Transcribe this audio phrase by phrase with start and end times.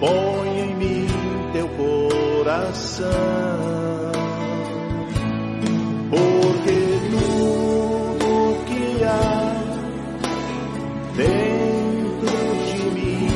[0.00, 1.06] põe em mim
[1.52, 3.08] teu coração,
[6.10, 6.78] porque
[7.10, 9.54] tudo que há
[11.16, 13.28] dentro de mim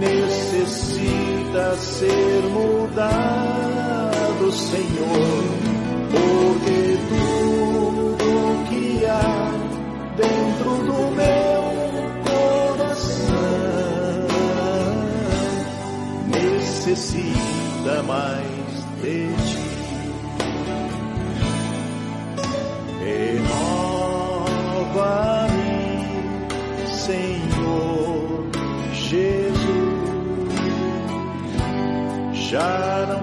[0.00, 3.39] necessita ser mudado,
[17.80, 19.58] necessita mais de ti.
[23.00, 23.86] Renova-me,
[26.88, 28.50] Senhor
[28.92, 29.60] Jesus.
[32.50, 33.19] Já não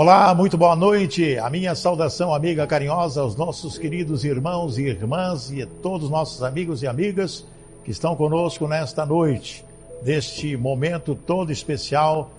[0.00, 1.36] Olá, muito boa noite.
[1.38, 6.10] A minha saudação amiga carinhosa aos nossos queridos irmãos e irmãs e a todos os
[6.12, 7.44] nossos amigos e amigas
[7.84, 9.64] que estão conosco nesta noite,
[10.00, 12.30] deste momento todo especial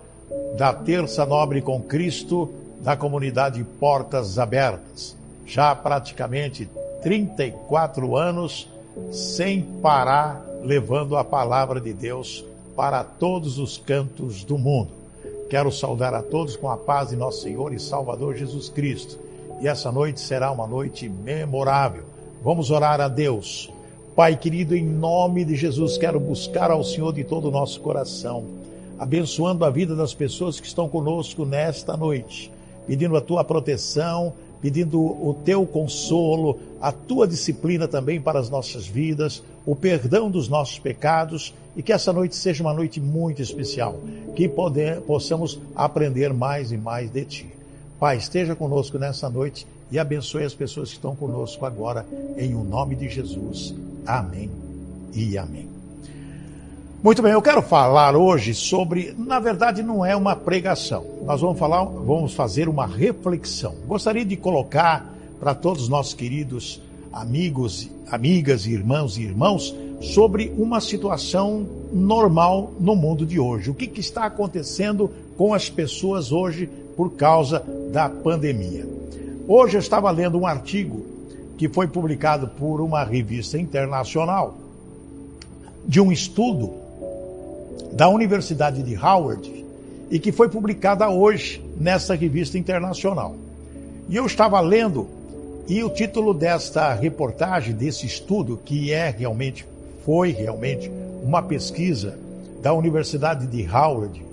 [0.57, 5.17] da Terça Nobre com Cristo da comunidade Portas Abertas.
[5.45, 6.65] Já praticamente
[7.03, 8.69] 34 anos
[9.11, 12.41] sem parar levando a palavra de Deus
[12.73, 14.98] para todos os cantos do mundo.
[15.49, 19.17] Quero saudar a todos com a paz de nosso Senhor e Salvador Jesus Cristo.
[19.59, 22.03] E essa noite será uma noite memorável.
[22.43, 23.73] Vamos orar a Deus.
[24.15, 28.45] Pai querido, em nome de Jesus, quero buscar ao Senhor de todo o nosso coração,
[28.99, 32.51] abençoando a vida das pessoas que estão conosco nesta noite,
[32.85, 38.87] pedindo a tua proteção, pedindo o teu consolo, a tua disciplina também para as nossas
[38.87, 43.99] vidas, o perdão dos nossos pecados e que essa noite seja uma noite muito especial,
[44.35, 47.47] que poder, possamos aprender mais e mais de ti.
[47.99, 52.05] Pai, esteja conosco nessa noite e abençoe as pessoas que estão conosco agora,
[52.37, 53.73] em o nome de Jesus.
[54.05, 54.49] Amém
[55.13, 55.78] e amém.
[57.01, 61.05] Muito bem, eu quero falar hoje sobre, na verdade não é uma pregação.
[61.23, 63.73] Nós vamos falar, vamos fazer uma reflexão.
[63.87, 65.09] Gostaria de colocar
[65.39, 66.81] para todos os nossos queridos
[67.13, 73.69] amigos, amigas, irmãos e irmãos sobre uma situação normal no mundo de hoje.
[73.69, 77.63] O que, que está acontecendo com as pessoas hoje por causa
[77.93, 78.85] da pandemia?
[79.47, 81.05] Hoje eu estava lendo um artigo
[81.57, 84.57] que foi publicado por uma revista internacional
[85.87, 86.88] de um estudo
[87.91, 89.65] da Universidade de Howard
[90.09, 93.35] e que foi publicada hoje nessa revista internacional.
[94.07, 95.07] E eu estava lendo
[95.67, 99.67] e o título desta reportagem, desse estudo, que é realmente,
[100.03, 100.91] foi realmente
[101.23, 102.17] uma pesquisa
[102.59, 104.25] da Universidade de Howard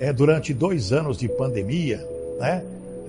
[0.00, 2.04] é, durante dois anos de pandemia,
[2.40, 2.64] né?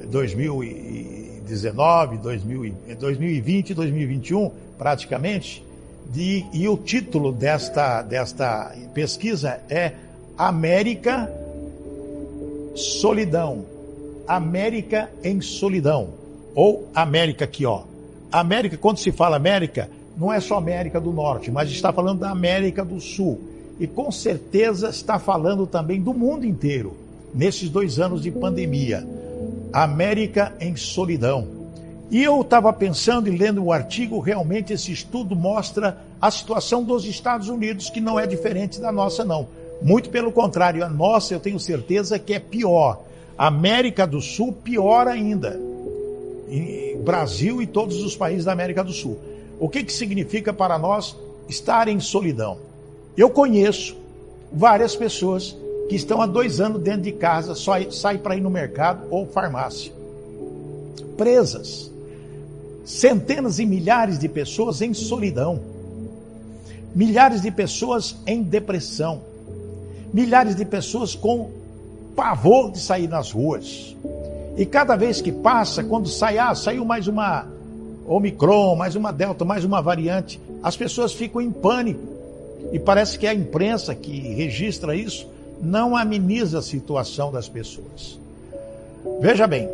[0.05, 5.65] 2019, 2020 e 2021, praticamente,
[6.11, 9.93] de, e o título desta, desta pesquisa é
[10.37, 11.29] América
[12.75, 13.65] solidão.
[14.27, 16.09] América em solidão.
[16.55, 17.83] Ou América aqui, ó.
[18.31, 22.31] América, quando se fala América, não é só América do Norte, mas está falando da
[22.31, 23.39] América do Sul.
[23.79, 26.95] E com certeza está falando também do mundo inteiro,
[27.33, 29.05] nesses dois anos de pandemia.
[29.71, 31.62] América em solidão.
[32.11, 37.05] E eu estava pensando e lendo o artigo, realmente esse estudo mostra a situação dos
[37.05, 39.47] Estados Unidos, que não é diferente da nossa, não.
[39.81, 43.01] Muito pelo contrário, a nossa eu tenho certeza que é pior.
[43.37, 45.59] América do Sul, pior ainda.
[46.49, 49.17] E Brasil e todos os países da América do Sul.
[49.59, 51.15] O que, que significa para nós
[51.49, 52.57] estar em solidão?
[53.17, 53.97] Eu conheço
[54.51, 55.55] várias pessoas
[55.89, 59.27] que estão há dois anos dentro de casa, só saem para ir no mercado ou
[59.27, 59.91] farmácia.
[61.17, 61.92] Presas.
[62.85, 65.59] Centenas e milhares de pessoas em solidão.
[66.93, 69.21] Milhares de pessoas em depressão.
[70.13, 71.49] Milhares de pessoas com
[72.15, 73.95] pavor de sair nas ruas.
[74.57, 77.47] E cada vez que passa, quando sai, ah, saiu mais uma
[78.05, 82.13] Omicron, mais uma Delta, mais uma variante, as pessoas ficam em pânico.
[82.71, 85.27] E parece que a imprensa que registra isso
[85.61, 88.19] não ameniza a situação das pessoas.
[89.19, 89.69] Veja bem,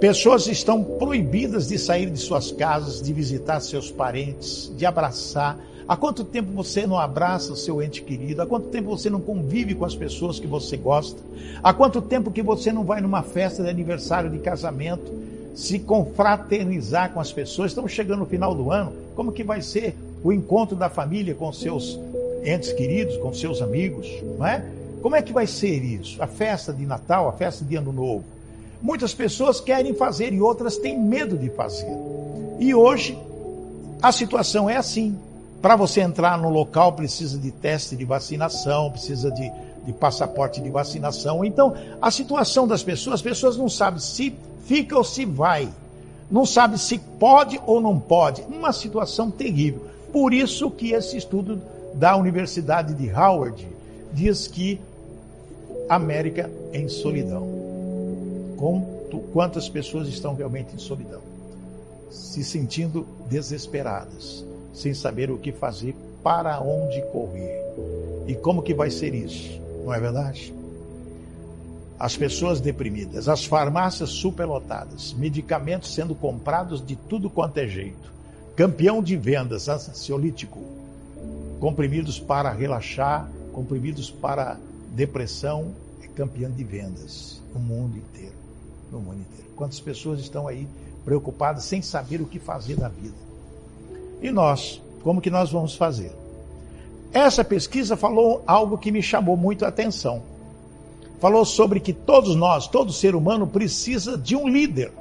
[0.00, 5.58] pessoas estão proibidas de sair de suas casas, de visitar seus parentes, de abraçar.
[5.86, 8.42] Há quanto tempo você não abraça seu ente querido?
[8.42, 11.20] Há quanto tempo você não convive com as pessoas que você gosta?
[11.62, 15.28] Há quanto tempo que você não vai numa festa de aniversário de casamento?
[15.58, 17.72] se confraternizar com as pessoas.
[17.72, 19.92] Estamos chegando no final do ano, como que vai ser
[20.22, 21.98] o encontro da família com seus
[22.44, 24.06] entes queridos, com seus amigos,
[24.38, 24.64] não é?
[25.02, 26.22] Como é que vai ser isso?
[26.22, 28.24] A festa de Natal, a festa de Ano Novo.
[28.80, 31.96] Muitas pessoas querem fazer e outras têm medo de fazer.
[32.58, 33.18] E hoje
[34.00, 35.18] a situação é assim.
[35.60, 39.50] Para você entrar no local precisa de teste de vacinação, precisa de,
[39.84, 41.44] de passaporte de vacinação.
[41.44, 44.32] Então, a situação das pessoas, as pessoas não sabem se
[44.64, 45.68] fica ou se vai.
[46.30, 48.42] Não sabe se pode ou não pode.
[48.42, 49.84] Uma situação terrível.
[50.12, 51.60] Por isso que esse estudo
[51.94, 53.66] da Universidade de Howard
[54.12, 54.80] diz que
[55.88, 57.67] América em solidão.
[58.58, 61.22] Quanto, quantas pessoas estão realmente em solidão?
[62.10, 67.62] Se sentindo desesperadas, sem saber o que fazer, para onde correr.
[68.26, 69.60] E como que vai ser isso?
[69.84, 70.52] Não é verdade?
[71.98, 78.12] as pessoas deprimidas, as farmácias superlotadas, medicamentos sendo comprados de tudo quanto é jeito,
[78.54, 80.60] campeão de vendas, ansiolítico,
[81.58, 84.56] comprimidos para relaxar, comprimidos para
[84.94, 88.37] depressão, é campeão de vendas no mundo inteiro,
[88.90, 89.50] no mundo inteiro.
[89.56, 90.66] Quantas pessoas estão aí
[91.04, 93.16] preocupadas sem saber o que fazer da vida?
[94.20, 96.12] E nós, como que nós vamos fazer?
[97.12, 100.22] Essa pesquisa falou algo que me chamou muito a atenção
[101.20, 104.92] falou sobre que todos nós, todo ser humano precisa de um líder,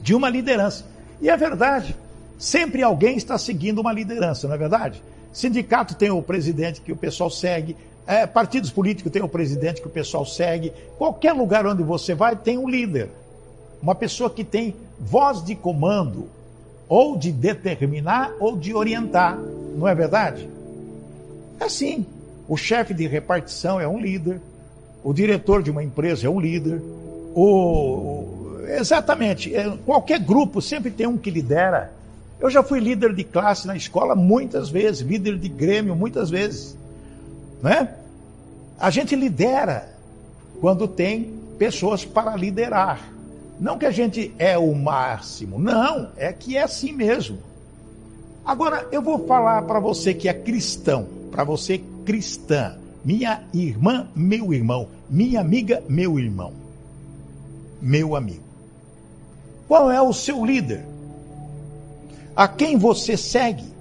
[0.00, 0.84] de uma liderança.
[1.20, 1.94] E é verdade,
[2.38, 5.02] sempre alguém está seguindo uma liderança, não é verdade?
[5.32, 9.86] Sindicato tem o presidente que o pessoal segue, é, partidos políticos tem o presidente que
[9.86, 13.08] o pessoal segue, qualquer lugar onde você vai tem um líder,
[13.82, 16.28] uma pessoa que tem voz de comando,
[16.88, 19.38] ou de determinar ou de orientar,
[19.76, 20.48] não é verdade?
[21.58, 22.06] É assim.
[22.46, 24.38] O chefe de repartição é um líder,
[25.02, 26.78] o diretor de uma empresa é um líder,
[27.34, 31.90] o, exatamente, é, qualquer grupo sempre tem um que lidera.
[32.38, 36.76] Eu já fui líder de classe na escola muitas vezes, líder de grêmio muitas vezes,
[37.64, 37.94] né?
[38.78, 39.88] A gente lidera
[40.60, 43.00] quando tem pessoas para liderar.
[43.58, 47.38] Não que a gente é o máximo, não, é que é assim mesmo.
[48.44, 54.52] Agora eu vou falar para você que é cristão, para você cristã, minha irmã, meu
[54.52, 54.88] irmão.
[55.08, 56.52] Minha amiga, meu irmão.
[57.80, 58.42] Meu amigo.
[59.66, 60.84] Qual é o seu líder?
[62.36, 63.72] A quem você segue?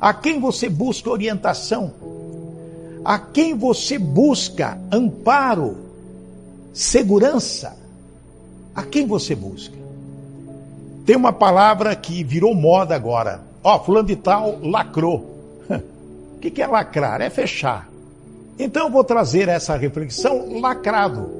[0.00, 1.94] A quem você busca orientação?
[3.04, 5.76] A quem você busca amparo,
[6.72, 7.76] segurança?
[8.74, 9.76] A quem você busca?
[11.04, 13.40] Tem uma palavra que virou moda agora.
[13.64, 15.30] Ó, oh, fulano de tal lacrou.
[16.34, 17.20] O que é lacrar?
[17.20, 17.88] É fechar.
[18.58, 21.30] Então eu vou trazer essa reflexão lacrado.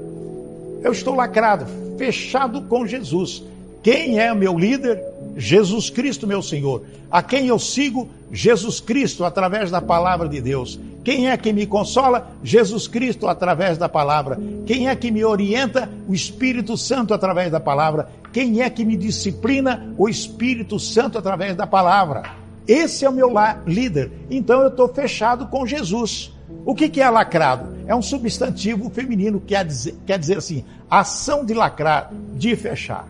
[0.81, 1.67] Eu estou lacrado,
[1.99, 3.43] fechado com Jesus.
[3.83, 5.03] Quem é meu líder?
[5.37, 6.85] Jesus Cristo, meu Senhor.
[7.11, 8.09] A quem eu sigo?
[8.31, 10.79] Jesus Cristo, através da palavra de Deus.
[11.05, 12.31] Quem é que me consola?
[12.45, 14.39] Jesus Cristo, através da palavra.
[14.67, 15.89] Quem é que me orienta?
[16.09, 18.09] O Espírito Santo, através da palavra.
[18.33, 19.93] Quem é que me disciplina?
[19.99, 22.23] O Espírito Santo, através da palavra.
[22.67, 23.33] Esse é o meu
[23.67, 24.13] líder.
[24.31, 26.33] Então eu estou fechado com Jesus.
[26.65, 27.77] O que, que é lacrado?
[27.87, 33.09] É um substantivo feminino que quer dizer, quer dizer assim, ação de lacrar, de fechar.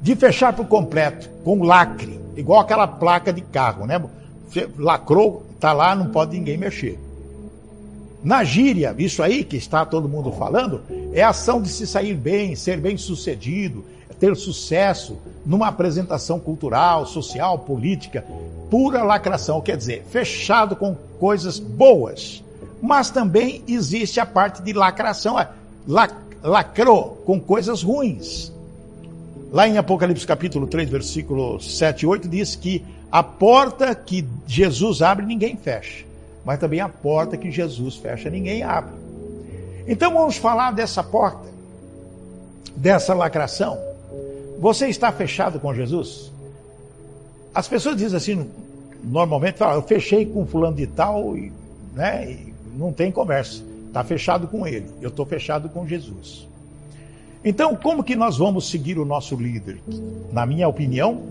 [0.00, 4.00] De fechar por completo, com lacre, igual aquela placa de carro, né?
[4.78, 6.98] Lacrou, tá lá, não pode ninguém mexer.
[8.22, 10.80] Na gíria, isso aí que está todo mundo falando,
[11.12, 13.84] é a ação de se sair bem, ser bem sucedido,
[14.18, 18.24] ter sucesso numa apresentação cultural, social, política,
[18.70, 22.42] pura lacração, quer dizer, fechado com coisas boas.
[22.80, 25.48] Mas também existe a parte de lacração, é,
[26.42, 28.50] lacrou com coisas ruins.
[29.52, 32.82] Lá em Apocalipse capítulo 3, versículo 7 e 8, diz que
[33.14, 36.04] a porta que Jesus abre, ninguém fecha.
[36.44, 38.92] Mas também a porta que Jesus fecha, ninguém abre.
[39.86, 41.46] Então vamos falar dessa porta,
[42.74, 43.78] dessa lacração.
[44.58, 46.32] Você está fechado com Jesus?
[47.54, 48.50] As pessoas dizem assim,
[49.04, 51.52] normalmente falam, eu fechei com fulano de tal, e,
[51.94, 53.62] né, e não tem conversa.
[53.86, 54.90] Está fechado com ele.
[55.00, 56.48] Eu estou fechado com Jesus.
[57.44, 59.78] Então, como que nós vamos seguir o nosso líder?
[60.32, 61.22] Na minha opinião,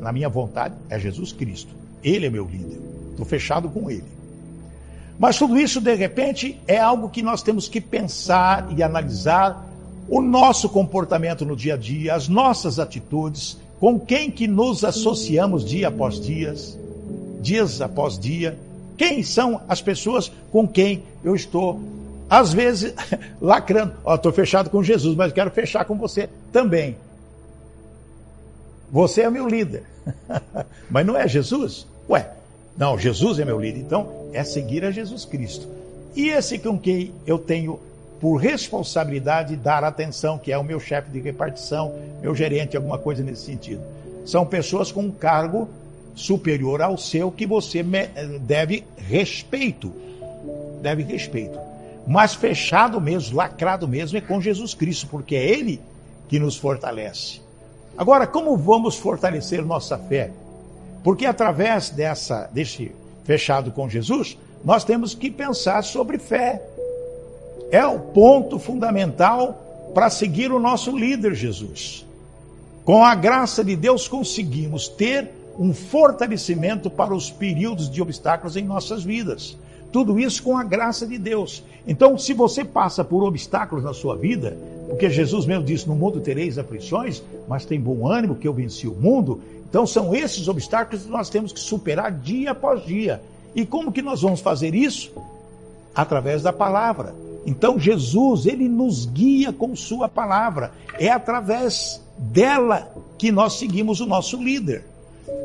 [0.00, 1.74] na minha vontade, é Jesus Cristo.
[2.02, 2.78] Ele é meu líder.
[3.10, 4.04] Estou fechado com ele.
[5.18, 9.66] Mas tudo isso, de repente, é algo que nós temos que pensar e analisar
[10.08, 15.64] o nosso comportamento no dia a dia, as nossas atitudes, com quem que nos associamos
[15.64, 16.78] dia após dias,
[17.40, 18.58] dias após dia,
[18.96, 21.80] quem são as pessoas com quem eu estou,
[22.28, 22.94] às vezes,
[23.40, 23.94] lacrando.
[24.04, 26.96] Ó, estou fechado com Jesus, mas quero fechar com você também.
[28.96, 29.82] Você é meu líder.
[30.88, 31.86] mas não é Jesus?
[32.08, 32.30] Ué,
[32.78, 33.80] não, Jesus é meu líder.
[33.80, 35.68] Então, é seguir a Jesus Cristo.
[36.14, 37.78] E esse com quem eu tenho
[38.18, 43.22] por responsabilidade dar atenção, que é o meu chefe de repartição, meu gerente, alguma coisa
[43.22, 43.82] nesse sentido.
[44.24, 45.68] São pessoas com um cargo
[46.14, 47.84] superior ao seu que você
[48.46, 49.92] deve respeito.
[50.80, 51.58] Deve respeito.
[52.06, 55.82] Mas fechado mesmo, lacrado mesmo é com Jesus Cristo, porque é Ele
[56.30, 57.44] que nos fortalece.
[57.96, 60.32] Agora, como vamos fortalecer nossa fé?
[61.02, 62.92] Porque através dessa, desse
[63.24, 66.62] fechado com Jesus, nós temos que pensar sobre fé
[67.70, 72.04] é o ponto fundamental para seguir o nosso líder Jesus.
[72.84, 78.64] Com a graça de Deus, conseguimos ter um fortalecimento para os períodos de obstáculos em
[78.64, 79.56] nossas vidas.
[79.96, 81.64] Tudo isso com a graça de Deus.
[81.88, 84.54] Então, se você passa por obstáculos na sua vida,
[84.90, 88.86] porque Jesus mesmo disse: No mundo tereis aflições, mas tem bom ânimo que eu venci
[88.86, 89.40] o mundo.
[89.66, 93.22] Então, são esses obstáculos que nós temos que superar dia após dia.
[93.54, 95.10] E como que nós vamos fazer isso?
[95.94, 97.14] Através da palavra.
[97.46, 100.72] Então Jesus, ele nos guia com sua palavra.
[101.00, 102.86] É através dela
[103.16, 104.84] que nós seguimos o nosso líder,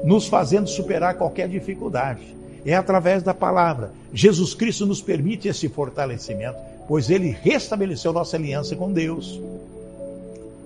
[0.03, 2.40] nos fazendo superar qualquer dificuldade.
[2.65, 3.91] É através da palavra.
[4.13, 9.39] Jesus Cristo nos permite esse fortalecimento, pois ele restabeleceu nossa aliança com Deus.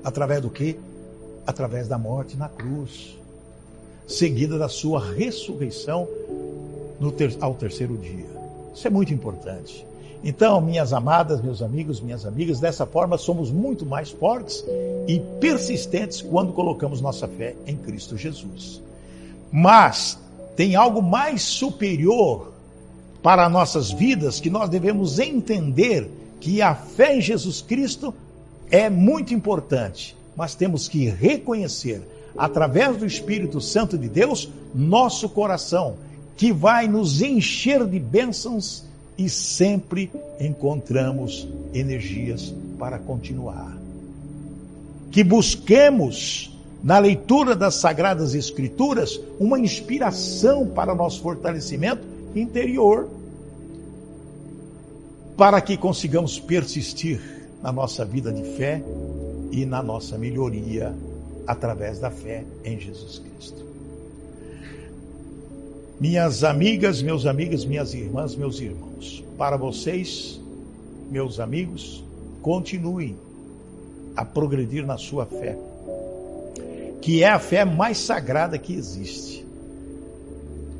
[0.04, 0.78] Através do que?
[1.48, 3.18] Através da morte na cruz,
[4.08, 6.08] seguida da sua ressurreição
[7.12, 8.25] ter ao terceiro dia.
[8.74, 9.86] Isso é muito importante.
[10.24, 14.66] Então, minhas amadas, meus amigos, minhas amigas, dessa forma somos muito mais fortes
[15.08, 18.82] e persistentes quando colocamos nossa fé em Cristo Jesus.
[19.52, 20.18] Mas
[20.56, 22.54] tem algo mais superior
[23.22, 26.10] para nossas vidas que nós devemos entender
[26.40, 28.14] que a fé em Jesus Cristo
[28.70, 32.02] é muito importante, mas temos que reconhecer
[32.38, 35.96] através do Espírito Santo de Deus nosso coração
[36.38, 38.84] que vai nos encher de bênçãos
[39.18, 43.76] e sempre encontramos energias para continuar.
[45.12, 46.55] Que busquemos
[46.86, 52.04] na leitura das Sagradas Escrituras uma inspiração para nosso fortalecimento
[52.36, 53.10] interior,
[55.36, 57.20] para que consigamos persistir
[57.63, 58.84] na nossa vida de fé
[59.51, 60.94] e na nossa melhoria
[61.48, 63.65] através da fé em Jesus Cristo.
[66.00, 70.39] Minhas amigas, meus amigos, minhas irmãs, meus irmãos, para vocês,
[71.10, 72.04] meus amigos,
[72.44, 73.18] continuem
[74.15, 75.58] a progredir na sua fé,
[77.06, 79.46] que é a fé mais sagrada que existe.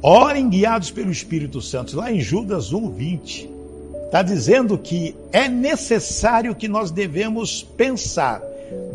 [0.02, 1.96] Orem guiados pelo Espírito Santo.
[1.96, 3.48] Lá em Judas 1:20
[4.06, 8.42] está dizendo que é necessário que nós devemos pensar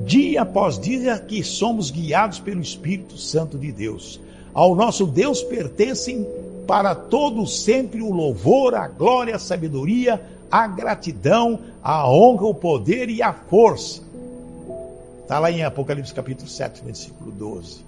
[0.04, 4.18] dia após dia que somos guiados pelo Espírito Santo de Deus
[4.52, 6.26] ao nosso Deus pertencem
[6.66, 10.20] para todos sempre o louvor, a glória, a sabedoria,
[10.50, 14.09] a gratidão, a honra, o poder e a força.
[15.30, 17.84] Está lá em Apocalipse capítulo 7, versículo 12.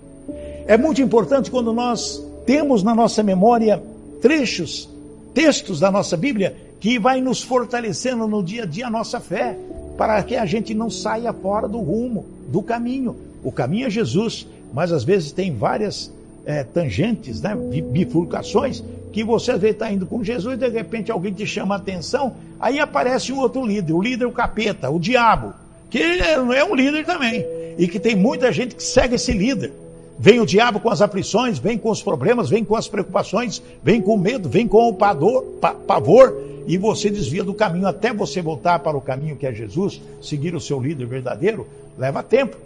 [0.64, 3.82] É muito importante quando nós temos na nossa memória
[4.20, 4.88] trechos
[5.34, 9.58] textos da nossa Bíblia que vai nos fortalecendo no dia a dia a nossa fé,
[9.98, 13.16] para que a gente não saia fora do rumo, do caminho.
[13.42, 16.12] O caminho é Jesus, mas às vezes tem várias
[16.46, 17.56] é, tangentes, né,
[17.90, 22.36] bifurcações, que você está indo com Jesus e de repente alguém te chama a atenção,
[22.60, 25.54] aí aparece um outro líder, o líder o capeta, o diabo,
[25.92, 27.44] que é um líder também,
[27.76, 29.70] e que tem muita gente que segue esse líder.
[30.18, 34.00] Vem o diabo com as aflições, vem com os problemas, vem com as preocupações, vem
[34.00, 36.34] com o medo, vem com o pador, pa, pavor,
[36.66, 40.54] e você desvia do caminho até você voltar para o caminho que é Jesus, seguir
[40.54, 41.66] o seu líder verdadeiro,
[41.98, 42.56] leva tempo.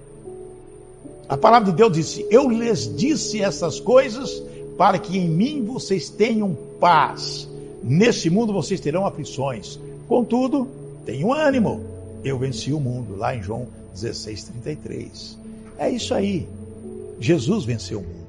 [1.29, 4.41] A palavra de Deus disse: Eu lhes disse essas coisas
[4.79, 7.49] para que em mim vocês tenham paz.
[7.83, 9.81] Nesse mundo vocês terão aflições.
[10.07, 10.69] Contudo,
[11.05, 11.96] tenham ânimo.
[12.25, 15.39] Eu venci o mundo, lá em João 16, 33.
[15.79, 16.49] É isso aí.
[17.21, 18.27] Jesus venceu o mundo.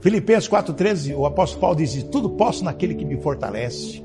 [0.00, 4.02] Filipenses 4,13, o apóstolo Paulo diz: Tudo posso naquele que me fortalece.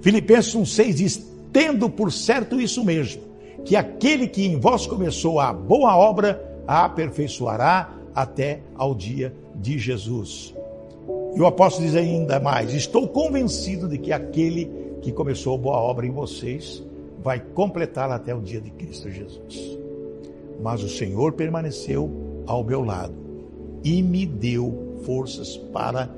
[0.00, 3.22] Filipenses 1,6 diz: Tendo por certo isso mesmo,
[3.64, 9.78] que aquele que em vós começou a boa obra, a aperfeiçoará até ao dia de
[9.78, 10.54] Jesus.
[11.34, 14.70] E o apóstolo diz ainda mais: Estou convencido de que aquele
[15.02, 16.82] que começou a boa obra em vocês
[17.26, 19.76] vai completá-la até o dia de Cristo Jesus.
[20.62, 22.08] Mas o Senhor permaneceu
[22.46, 23.16] ao meu lado
[23.82, 26.08] e me deu forças para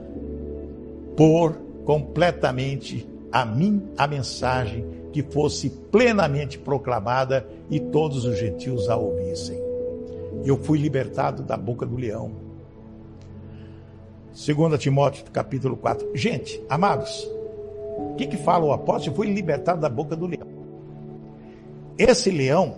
[1.16, 1.54] pôr
[1.86, 9.58] completamente a mim a mensagem que fosse plenamente proclamada e todos os gentios a ouvissem.
[10.44, 12.32] Eu fui libertado da boca do leão.
[14.34, 16.10] 2 Timóteo capítulo 4.
[16.14, 17.26] Gente, amados,
[17.96, 19.12] o que, que fala o apóstolo?
[19.12, 20.57] Eu fui libertado da boca do leão.
[21.98, 22.76] Esse leão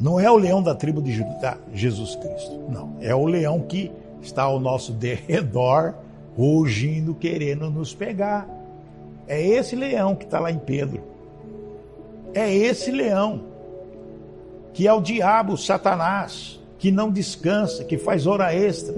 [0.00, 2.58] não é o leão da tribo de Judá, Jesus Cristo.
[2.68, 2.96] Não.
[3.00, 5.94] É o leão que está ao nosso derredor,
[6.36, 8.48] rugindo, querendo nos pegar.
[9.26, 11.02] É esse leão que está lá em Pedro.
[12.34, 13.42] É esse leão
[14.72, 18.94] que é o diabo, Satanás, que não descansa, que faz hora extra,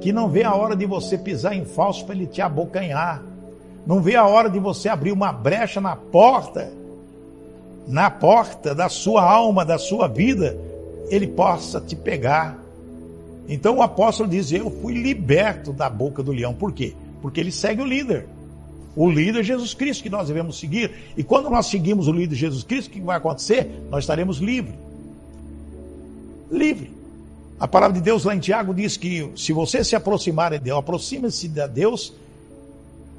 [0.00, 3.22] que não vê a hora de você pisar em falso para ele te abocanhar.
[3.84, 6.70] Não vê a hora de você abrir uma brecha na porta
[7.86, 10.58] na porta da sua alma, da sua vida,
[11.08, 12.58] ele possa te pegar.
[13.48, 16.52] Então o apóstolo diz: Eu fui liberto da boca do leão.
[16.52, 16.94] Por quê?
[17.22, 18.26] Porque ele segue o líder.
[18.96, 20.90] O líder Jesus Cristo que nós devemos seguir.
[21.16, 23.68] E quando nós seguimos o líder Jesus Cristo, o que vai acontecer?
[23.90, 24.74] Nós estaremos livres.
[26.50, 26.90] Livre.
[27.60, 30.78] A palavra de Deus lá em Tiago diz que se você se aproximar de Deus,
[30.78, 32.12] aproxime-se de Deus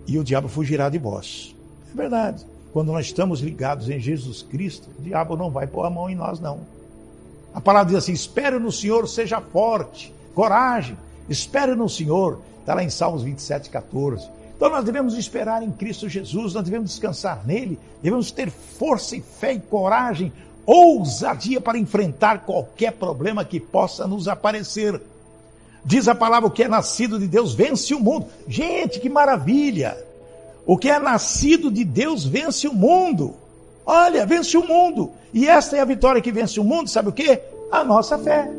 [0.08, 1.56] e o diabo fugirá de vós.
[1.92, 5.90] É verdade quando nós estamos ligados em Jesus Cristo, o diabo não vai pôr a
[5.90, 6.60] mão em nós, não.
[7.52, 10.96] A palavra diz assim: espere no Senhor, seja forte, coragem,
[11.28, 12.40] espere no Senhor.
[12.60, 14.30] Está lá em Salmos 27, 14.
[14.56, 19.22] Então nós devemos esperar em Cristo Jesus, nós devemos descansar nele, devemos ter força e
[19.22, 20.32] fé e coragem,
[20.64, 25.02] ousadia para enfrentar qualquer problema que possa nos aparecer.
[25.84, 28.28] Diz a palavra: o que é nascido de Deus vence o mundo.
[28.48, 29.98] Gente, que maravilha!
[30.68, 33.36] O que é nascido de Deus vence o mundo.
[33.86, 35.12] Olha, vence o mundo.
[35.34, 37.40] E esta é a vitória que vence o mundo, sabe o que?
[37.72, 38.52] A nossa fé.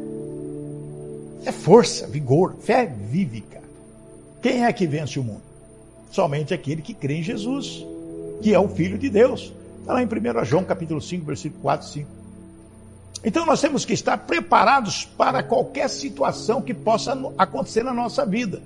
[1.44, 3.60] É força, vigor, fé vívica.
[4.40, 5.42] Quem é que vence o mundo?
[6.10, 7.84] Somente aquele que crê em Jesus,
[8.40, 9.52] que é o Filho de Deus.
[9.80, 12.10] Está lá em 1 João capítulo 5, versículo 4 e 5.
[13.22, 18.62] Então nós temos que estar preparados para qualquer situação que possa acontecer na nossa vida.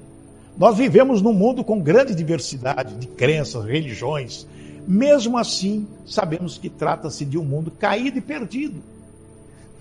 [0.56, 4.46] Nós vivemos num mundo com grande diversidade de crenças, religiões.
[4.86, 8.82] Mesmo assim, sabemos que trata-se de um mundo caído e perdido.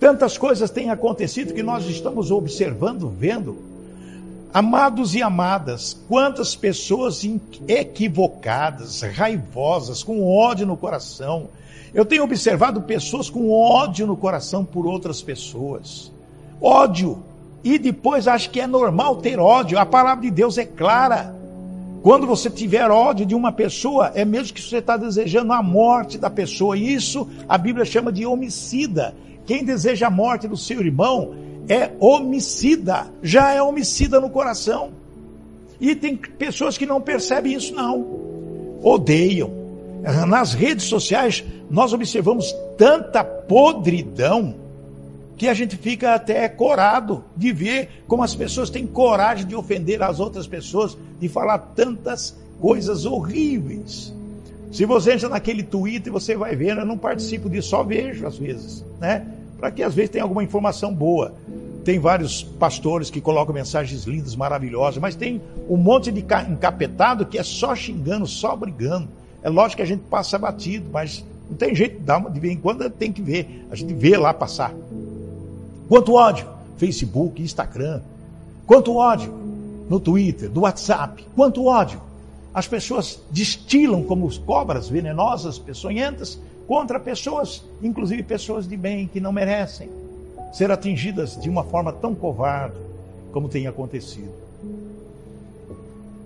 [0.00, 3.58] Tantas coisas têm acontecido que nós estamos observando, vendo.
[4.52, 7.22] Amados e amadas, quantas pessoas
[7.66, 11.48] equivocadas, raivosas, com ódio no coração.
[11.94, 16.10] Eu tenho observado pessoas com ódio no coração por outras pessoas.
[16.60, 17.22] Ódio
[17.64, 19.78] e depois acha que é normal ter ódio.
[19.78, 21.34] A palavra de Deus é clara.
[22.02, 26.18] Quando você tiver ódio de uma pessoa, é mesmo que você está desejando a morte
[26.18, 26.76] da pessoa.
[26.76, 29.14] E isso a Bíblia chama de homicida.
[29.46, 31.34] Quem deseja a morte do seu irmão
[31.68, 34.90] é homicida, já é homicida no coração.
[35.80, 38.04] E tem pessoas que não percebem isso, não.
[38.82, 39.50] Odeiam.
[40.26, 44.61] Nas redes sociais, nós observamos tanta podridão
[45.42, 50.00] que a gente fica até corado de ver como as pessoas têm coragem de ofender
[50.00, 54.14] as outras pessoas, de falar tantas coisas horríveis.
[54.70, 58.38] Se você entra naquele Twitter, você vai ver, eu não participo disso, só vejo às
[58.38, 59.26] vezes, né?
[59.58, 61.34] Para que às vezes tenha alguma informação boa.
[61.84, 67.36] tem vários pastores que colocam mensagens lindas, maravilhosas, mas tem um monte de encapetado que
[67.36, 69.08] é só xingando, só brigando.
[69.42, 72.00] É lógico que a gente passa batido, mas não tem jeito,
[72.30, 73.66] de vez em quando tem que ver.
[73.72, 74.72] A gente vê lá passar.
[75.92, 76.48] Quanto ódio?
[76.78, 78.00] Facebook, Instagram.
[78.66, 79.30] Quanto ódio?
[79.90, 81.22] No Twitter, no WhatsApp.
[81.36, 82.00] Quanto ódio?
[82.54, 89.32] As pessoas destilam como cobras venenosas, peçonhentas, contra pessoas, inclusive pessoas de bem, que não
[89.32, 89.90] merecem
[90.50, 92.76] ser atingidas de uma forma tão covarde
[93.30, 94.32] como tem acontecido.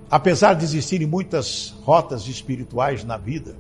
[0.09, 3.57] Apesar de existirem muitas rotas espirituais na vida,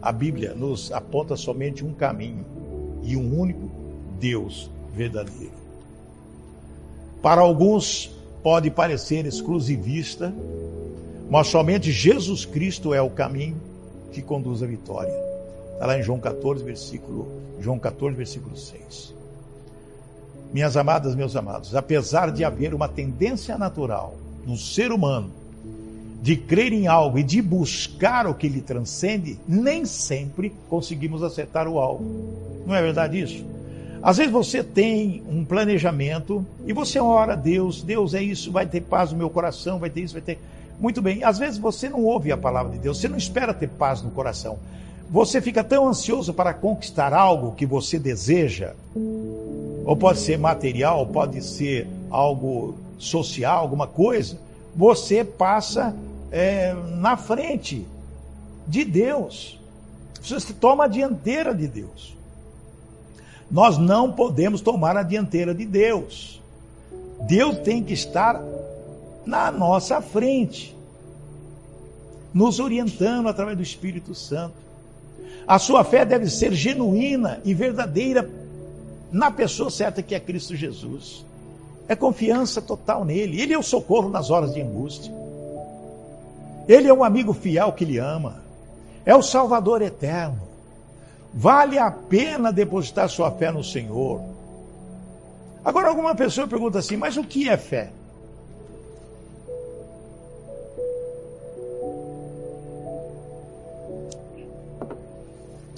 [0.00, 2.46] a Bíblia nos aponta somente um caminho
[3.02, 3.70] e um único
[4.18, 5.52] Deus verdadeiro.
[7.22, 8.10] Para alguns
[8.42, 10.34] pode parecer exclusivista,
[11.28, 13.60] mas somente Jesus Cristo é o caminho
[14.12, 15.14] que conduz à vitória.
[15.74, 17.28] Está lá em João 14, versículo,
[17.60, 19.14] João 14, versículo 6.
[20.52, 25.30] Minhas amadas, meus amados, apesar de haver uma tendência natural no ser humano
[26.22, 31.68] de crer em algo e de buscar o que lhe transcende, nem sempre conseguimos acertar
[31.68, 32.04] o alvo.
[32.66, 33.55] Não é verdade isso?
[34.06, 38.64] Às vezes você tem um planejamento e você ora a Deus, Deus é isso, vai
[38.64, 40.38] ter paz no meu coração, vai ter isso, vai ter.
[40.78, 43.68] Muito bem, às vezes você não ouve a palavra de Deus, você não espera ter
[43.68, 44.60] paz no coração.
[45.10, 51.42] Você fica tão ansioso para conquistar algo que você deseja, ou pode ser material, pode
[51.42, 54.38] ser algo social, alguma coisa,
[54.76, 55.96] você passa
[56.30, 57.84] é, na frente
[58.68, 59.58] de Deus.
[60.22, 62.15] Você toma a dianteira de Deus.
[63.50, 66.42] Nós não podemos tomar a dianteira de Deus.
[67.22, 68.42] Deus tem que estar
[69.24, 70.76] na nossa frente,
[72.32, 74.54] nos orientando através do Espírito Santo.
[75.46, 78.28] A sua fé deve ser genuína e verdadeira
[79.12, 81.24] na pessoa certa que é Cristo Jesus.
[81.88, 83.40] É confiança total nele.
[83.40, 85.12] Ele é o socorro nas horas de angústia.
[86.68, 88.42] Ele é um amigo fiel que lhe ama.
[89.04, 90.40] É o Salvador eterno.
[91.38, 94.22] Vale a pena depositar sua fé no Senhor.
[95.62, 97.92] Agora, alguma pessoa pergunta assim: mas o que é fé?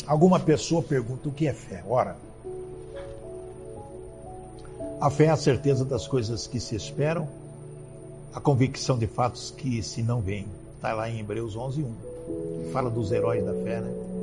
[0.07, 1.83] Alguma pessoa pergunta o que é fé.
[1.89, 2.17] Ora,
[5.01, 7.29] a fé é a certeza das coisas que se esperam,
[8.33, 10.47] a convicção de fatos que se não veem.
[10.77, 12.71] Está lá em Hebreus 11, 1.
[12.73, 14.18] Fala dos heróis da fé, né?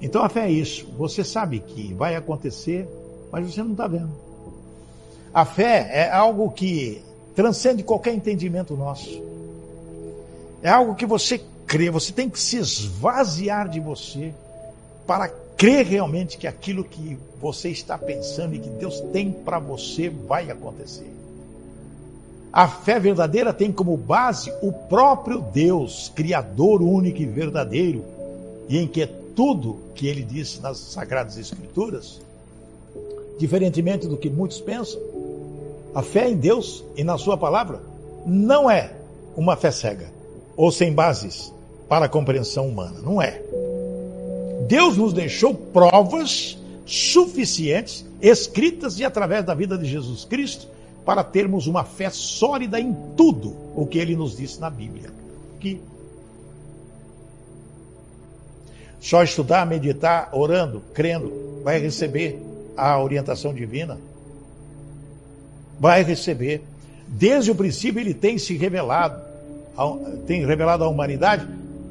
[0.00, 0.86] Então a fé é isso.
[0.96, 2.88] Você sabe que vai acontecer,
[3.30, 4.10] mas você não está vendo.
[5.32, 7.02] A fé é algo que
[7.34, 9.22] transcende qualquer entendimento nosso.
[10.62, 14.34] É algo que você crê, você tem que se esvaziar de você
[15.06, 20.08] para crer realmente que aquilo que você está pensando e que Deus tem para você
[20.08, 21.10] vai acontecer.
[22.52, 28.04] A fé verdadeira tem como base o próprio Deus, Criador único e verdadeiro,
[28.68, 29.06] e em que
[29.40, 32.20] tudo que ele disse nas Sagradas Escrituras,
[33.38, 35.00] diferentemente do que muitos pensam,
[35.94, 37.80] a fé em Deus e na Sua palavra
[38.26, 38.92] não é
[39.34, 40.12] uma fé cega
[40.54, 41.50] ou sem bases
[41.88, 43.00] para a compreensão humana.
[43.00, 43.40] Não é.
[44.68, 50.68] Deus nos deixou provas suficientes, escritas e através da vida de Jesus Cristo,
[51.02, 55.08] para termos uma fé sólida em tudo o que ele nos disse na Bíblia.
[55.58, 55.80] Que
[59.00, 62.38] só estudar, meditar, orando, crendo, vai receber
[62.76, 63.98] a orientação divina.
[65.78, 66.62] Vai receber.
[67.08, 69.20] Desde o princípio ele tem se revelado,
[70.26, 71.48] tem revelado à humanidade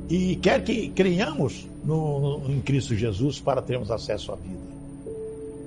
[0.09, 4.69] e quer que creiamos no, no, em Cristo Jesus para termos acesso à vida.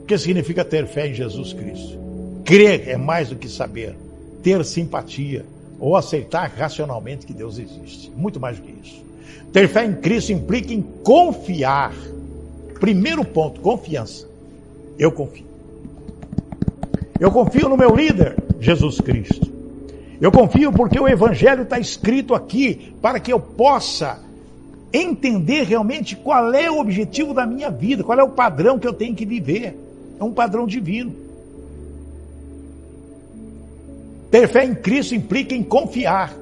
[0.03, 1.99] O que significa ter fé em Jesus Cristo?
[2.45, 3.95] Crer é mais do que saber,
[4.43, 5.45] ter simpatia
[5.79, 8.11] ou aceitar racionalmente que Deus existe.
[8.17, 9.03] Muito mais do que isso.
[9.53, 11.93] Ter fé em Cristo implica em confiar.
[12.81, 14.27] Primeiro ponto, confiança.
[14.99, 15.47] Eu confio.
[17.21, 19.51] Eu confio no meu líder, Jesus Cristo.
[20.21, 24.21] Eu confio porque o Evangelho está escrito aqui para que eu possa
[24.93, 28.93] entender realmente qual é o objetivo da minha vida, qual é o padrão que eu
[28.93, 29.77] tenho que viver.
[30.21, 31.15] É um padrão divino.
[34.31, 36.42] Ter fé em Cristo implica em confiar.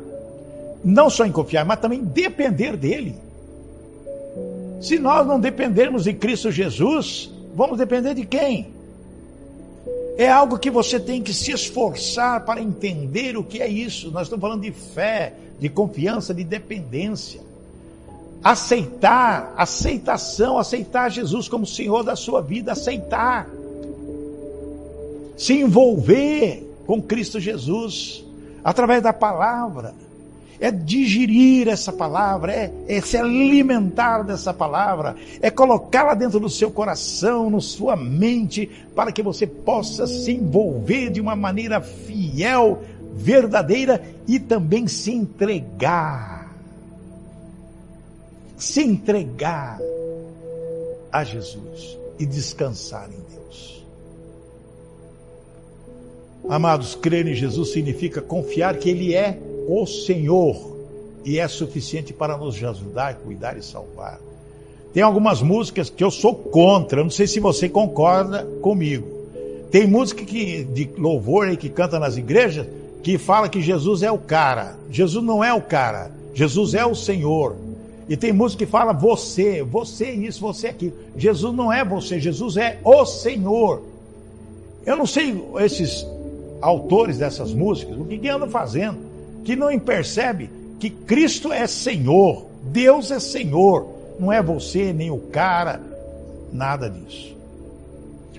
[0.85, 3.15] Não só em confiar, mas também depender dele.
[4.81, 8.69] Se nós não dependermos de Cristo Jesus, vamos depender de quem?
[10.17, 14.11] É algo que você tem que se esforçar para entender o que é isso.
[14.11, 17.41] Nós estamos falando de fé, de confiança, de dependência
[18.43, 23.49] aceitar, aceitação, aceitar Jesus como Senhor da sua vida, aceitar.
[25.37, 28.23] se envolver com Cristo Jesus
[28.63, 29.95] através da palavra.
[30.61, 36.71] É digerir essa palavra, é, é se alimentar dessa palavra, é colocá-la dentro do seu
[36.71, 42.83] coração, na sua mente, para que você possa se envolver de uma maneira fiel,
[43.15, 46.55] verdadeira e também se entregar.
[48.59, 49.79] Se entregar
[51.11, 53.87] a Jesus e descansar em Deus.
[56.49, 59.39] Amados, crer em Jesus significa confiar que Ele é
[59.71, 60.77] o Senhor
[61.25, 64.19] e é suficiente para nos ajudar, cuidar e salvar.
[64.93, 69.07] Tem algumas músicas que eu sou contra, não sei se você concorda comigo.
[69.71, 72.67] Tem música que, de louvor que canta nas igrejas
[73.03, 74.77] que fala que Jesus é o cara.
[74.91, 77.55] Jesus não é o cara, Jesus é o Senhor.
[78.09, 80.95] E tem música que fala você, você isso, você aquilo.
[81.17, 83.83] Jesus não é você, Jesus é o Senhor.
[84.85, 86.05] Eu não sei esses
[86.61, 88.99] autores dessas músicas, o que, que andam fazendo,
[89.45, 93.87] que não percebe que Cristo é Senhor, Deus é Senhor,
[94.19, 95.81] não é você, nem o cara,
[96.53, 97.37] nada disso.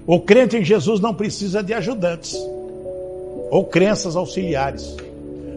[0.05, 2.35] O crente em Jesus não precisa de ajudantes
[3.51, 4.95] ou crenças auxiliares,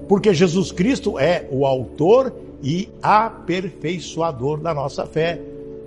[0.08, 5.40] porque Jesus Cristo é o autor e aperfeiçoador da nossa fé.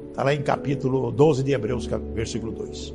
[0.09, 2.93] Está lá em capítulo 12 de Hebreus, versículo 2.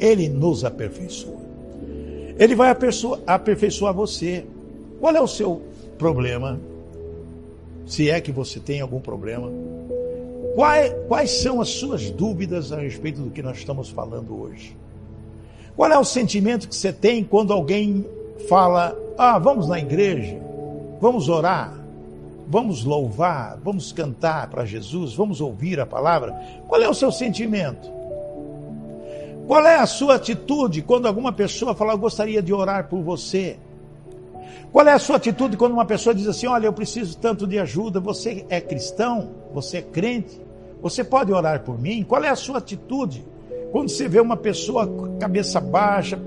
[0.00, 1.42] Ele nos aperfeiçoa.
[2.38, 2.74] Ele vai
[3.26, 4.44] aperfeiçoar você.
[5.04, 5.60] Qual é o seu
[5.98, 6.58] problema?
[7.84, 9.52] Se é que você tem algum problema.
[10.54, 14.74] Quais, quais são as suas dúvidas a respeito do que nós estamos falando hoje?
[15.76, 18.06] Qual é o sentimento que você tem quando alguém
[18.48, 20.40] fala: Ah, vamos na igreja,
[21.02, 21.74] vamos orar?
[22.48, 26.32] Vamos louvar, vamos cantar para Jesus, vamos ouvir a palavra.
[26.66, 27.90] Qual é o seu sentimento?
[29.46, 33.58] Qual é a sua atitude quando alguma pessoa fala, eu gostaria de orar por você?
[34.74, 37.60] Qual é a sua atitude quando uma pessoa diz assim, olha, eu preciso tanto de
[37.60, 40.40] ajuda, você é cristão, você é crente,
[40.82, 42.02] você pode orar por mim?
[42.02, 43.24] Qual é a sua atitude
[43.70, 46.20] quando você vê uma pessoa cabeça baixa,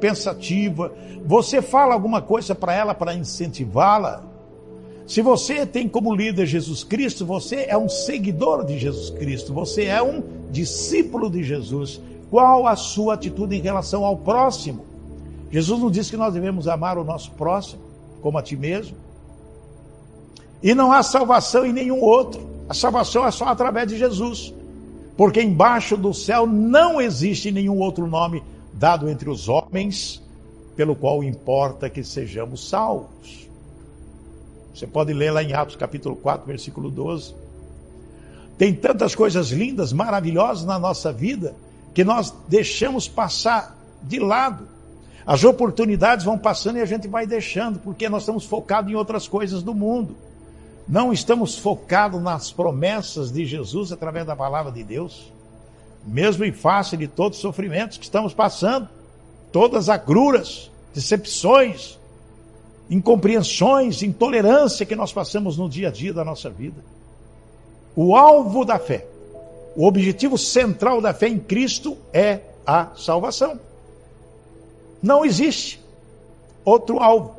[0.00, 0.92] pensativa,
[1.24, 4.24] você fala alguma coisa para ela para incentivá-la?
[5.06, 9.84] Se você tem como líder Jesus Cristo, você é um seguidor de Jesus Cristo, você
[9.84, 12.00] é um discípulo de Jesus.
[12.32, 14.86] Qual a sua atitude em relação ao próximo?
[15.52, 17.91] Jesus nos diz que nós devemos amar o nosso próximo
[18.22, 18.96] como a ti mesmo.
[20.62, 22.48] E não há salvação em nenhum outro.
[22.68, 24.54] A salvação é só através de Jesus.
[25.16, 30.22] Porque embaixo do céu não existe nenhum outro nome dado entre os homens
[30.74, 33.48] pelo qual importa que sejamos salvos.
[34.74, 37.34] Você pode ler lá em Atos capítulo 4, versículo 12.
[38.56, 41.54] Tem tantas coisas lindas, maravilhosas na nossa vida
[41.92, 44.66] que nós deixamos passar de lado.
[45.26, 49.28] As oportunidades vão passando e a gente vai deixando, porque nós estamos focados em outras
[49.28, 50.16] coisas do mundo.
[50.88, 55.32] Não estamos focados nas promessas de Jesus através da palavra de Deus.
[56.04, 58.88] Mesmo em face de todos os sofrimentos que estamos passando,
[59.52, 61.98] todas as agruras, decepções,
[62.90, 66.84] incompreensões, intolerância que nós passamos no dia a dia da nossa vida.
[67.94, 69.06] O alvo da fé,
[69.76, 73.58] o objetivo central da fé em Cristo é a salvação.
[75.02, 75.80] Não existe
[76.64, 77.34] outro alvo.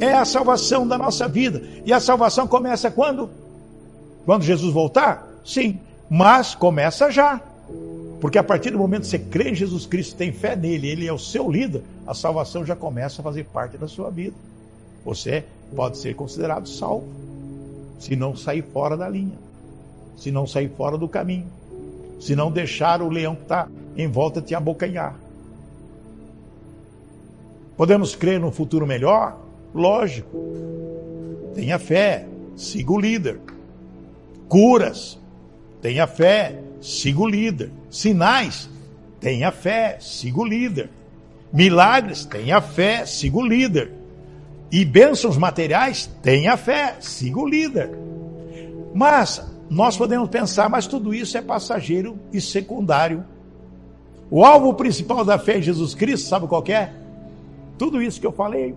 [0.00, 1.62] É a salvação da nossa vida.
[1.84, 3.30] E a salvação começa quando?
[4.24, 5.28] Quando Jesus voltar?
[5.44, 7.40] Sim, mas começa já.
[8.20, 11.06] Porque a partir do momento que você crê em Jesus Cristo, tem fé nele, ele
[11.06, 14.34] é o seu líder, a salvação já começa a fazer parte da sua vida
[15.04, 17.06] você pode ser considerado salvo
[17.98, 19.36] se não sair fora da linha,
[20.16, 21.46] se não sair fora do caminho,
[22.18, 25.14] se não deixar o leão que está em volta te abocanhar.
[27.80, 29.40] Podemos crer no futuro melhor?
[29.74, 30.36] Lógico.
[31.54, 33.40] Tenha fé, siga o líder.
[34.50, 35.18] Curas,
[35.80, 37.70] tenha fé, siga o líder.
[37.88, 38.68] Sinais,
[39.18, 40.90] tenha fé, siga o líder.
[41.50, 43.90] Milagres, tenha fé, siga o líder
[44.70, 47.90] e bênçãos materiais, tenha fé, siga o líder.
[48.92, 53.24] Mas nós podemos pensar, mas tudo isso é passageiro e secundário.
[54.30, 56.99] O alvo principal da fé em Jesus Cristo, sabe qual é?
[57.80, 58.74] Tudo isso que eu falei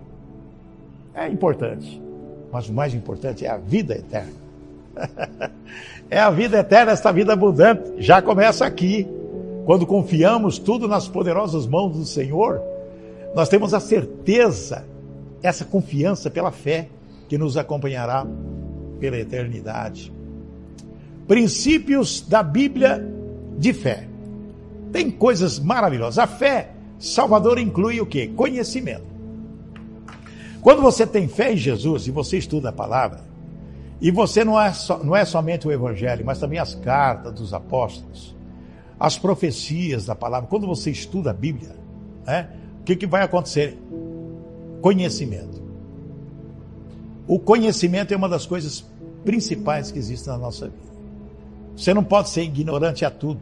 [1.14, 2.00] é importante.
[2.50, 4.32] Mas o mais importante é a vida eterna.
[6.08, 7.92] é a vida eterna, esta vida abundante.
[7.98, 9.06] Já começa aqui.
[9.66, 12.62] Quando confiamos tudo nas poderosas mãos do Senhor,
[13.34, 14.86] nós temos a certeza
[15.42, 16.88] essa confiança pela fé
[17.28, 18.26] que nos acompanhará
[18.98, 20.10] pela eternidade.
[21.28, 23.06] Princípios da Bíblia
[23.58, 24.08] de fé.
[24.92, 26.18] Tem coisas maravilhosas.
[26.18, 28.28] A fé Salvador inclui o que?
[28.28, 29.14] Conhecimento.
[30.60, 33.20] Quando você tem fé em Jesus e você estuda a palavra,
[34.00, 37.54] e você não é, so, não é somente o Evangelho, mas também as cartas dos
[37.54, 38.34] apóstolos,
[38.98, 41.76] as profecias da palavra, quando você estuda a Bíblia,
[42.26, 42.48] né,
[42.80, 43.78] o que, que vai acontecer?
[44.80, 45.62] Conhecimento.
[47.26, 48.84] O conhecimento é uma das coisas
[49.24, 50.94] principais que existem na nossa vida.
[51.76, 53.40] Você não pode ser ignorante a tudo,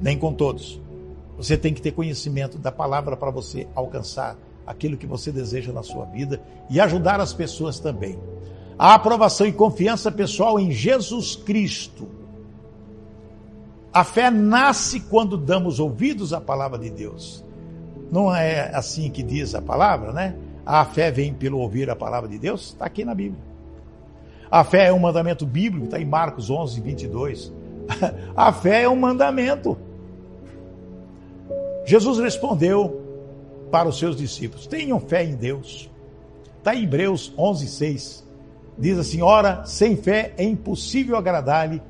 [0.00, 0.80] nem com todos.
[1.36, 5.82] Você tem que ter conhecimento da palavra para você alcançar aquilo que você deseja na
[5.82, 8.18] sua vida e ajudar as pessoas também.
[8.78, 12.08] A aprovação e confiança pessoal em Jesus Cristo.
[13.92, 17.44] A fé nasce quando damos ouvidos à palavra de Deus.
[18.10, 20.34] Não é assim que diz a palavra, né?
[20.66, 22.68] A fé vem pelo ouvir a palavra de Deus?
[22.68, 23.40] Está aqui na Bíblia.
[24.50, 27.52] A fé é um mandamento bíblico, está em Marcos 11, 22.
[28.36, 29.76] A fé é um mandamento.
[31.84, 33.02] Jesus respondeu
[33.70, 35.90] para os seus discípulos: tenham fé em Deus.
[36.58, 38.24] Está em Hebreus 11, 6.
[38.78, 41.82] Diz assim: ora, sem fé é impossível agradar-lhe,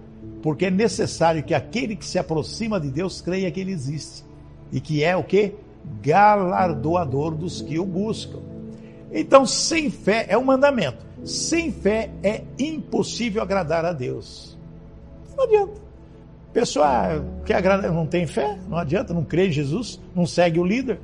[0.43, 4.25] porque é necessário que aquele que se aproxima de Deus creia que ele existe
[4.73, 5.55] e que é o que?
[6.03, 8.41] Galardoador dos que o buscam.
[9.13, 11.07] Então, sem fé é um mandamento.
[11.25, 14.59] Sem fé é impossível agradar a Deus.
[15.37, 15.84] Não adianta.
[16.55, 20.65] Pessoa que agrada, não tem fé, não adianta, não crê em Jesus, não segue o
[20.65, 21.01] líder.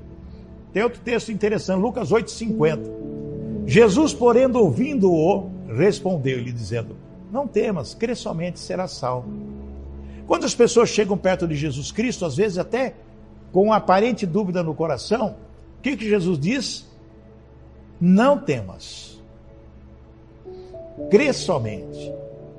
[0.72, 3.66] Tem outro texto interessante, Lucas 8,50.
[3.66, 6.96] Jesus, porém, ouvindo-o, respondeu-lhe, dizendo:
[7.32, 9.28] Não temas, crê somente, será salvo.
[10.24, 12.94] Quando as pessoas chegam perto de Jesus Cristo, às vezes até
[13.50, 15.34] com aparente dúvida no coração,
[15.78, 16.88] o que, que Jesus diz?
[18.00, 19.20] Não temas,
[21.10, 22.12] crê somente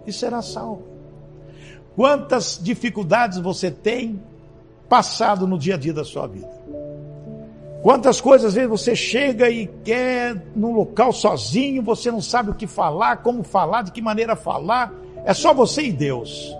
[0.05, 0.90] e será salvo.
[2.01, 4.19] Quantas dificuldades você tem
[4.89, 6.49] passado no dia a dia da sua vida?
[7.83, 12.55] Quantas coisas às vezes você chega e quer num local sozinho, você não sabe o
[12.55, 14.91] que falar, como falar, de que maneira falar,
[15.23, 16.51] é só você e Deus.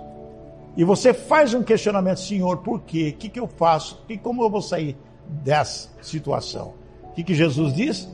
[0.77, 3.12] E você faz um questionamento, Senhor, por quê?
[3.12, 3.99] O que, que eu faço?
[4.08, 6.75] E como eu vou sair dessa situação?
[7.06, 8.08] O que, que Jesus diz?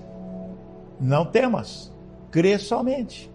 [0.98, 1.92] Não temas,
[2.32, 3.30] crê somente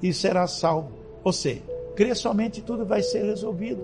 [0.00, 0.92] e será salvo.
[1.32, 3.82] Seja, crê somente e tudo vai ser resolvido.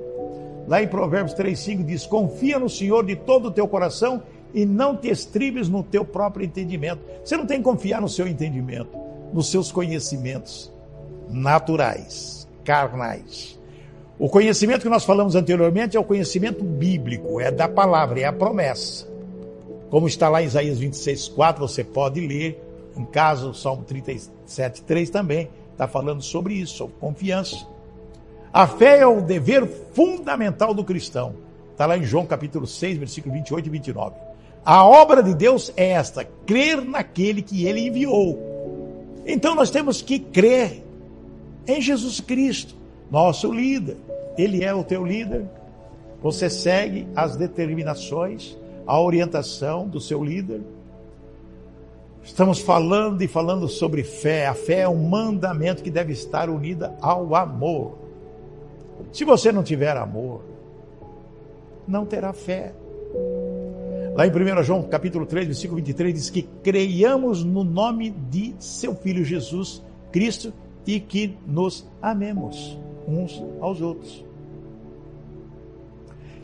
[0.69, 4.23] Lá em Provérbios 3,5 diz: Confia no Senhor de todo o teu coração
[4.55, 7.01] e não te estribes no teu próprio entendimento.
[7.25, 8.97] Você não tem que confiar no seu entendimento,
[9.33, 10.71] nos seus conhecimentos
[11.29, 13.59] naturais, carnais.
[14.19, 18.33] O conhecimento que nós falamos anteriormente é o conhecimento bíblico, é da palavra, é a
[18.33, 19.09] promessa.
[19.91, 22.63] Como está lá em Isaías 26,4, você pode ler,
[22.97, 27.67] em caso, o Salmo 37,3 também, está falando sobre isso, sobre confiança.
[28.53, 31.35] A fé é o dever fundamental do cristão.
[31.71, 34.17] Está lá em João capítulo 6, versículo 28 e 29.
[34.65, 38.39] A obra de Deus é esta: crer naquele que ele enviou.
[39.27, 40.85] Então nós temos que crer
[41.67, 42.75] em Jesus Cristo,
[43.11, 43.97] nosso líder.
[44.37, 45.47] Ele é o teu líder.
[46.23, 50.61] Você segue as determinações, a orientação do seu líder.
[52.23, 54.47] Estamos falando e falando sobre fé.
[54.47, 57.99] A fé é um mandamento que deve estar unida ao amor.
[59.13, 60.43] Se você não tiver amor,
[61.87, 62.75] não terá fé.
[64.15, 68.95] Lá em 1 João capítulo 3, versículo 23, diz que creiamos no nome de seu
[68.95, 70.53] Filho Jesus Cristo
[70.87, 72.79] e que nos amemos
[73.09, 74.25] uns aos outros.